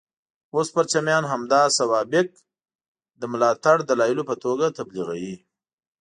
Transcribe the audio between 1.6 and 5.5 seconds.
سوابق د ملاتړ دلایلو په توګه تبلیغوي.